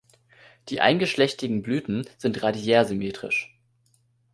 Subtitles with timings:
[0.69, 3.55] Die eingeschlechtigen Blüten sind radiärsymmetrisch.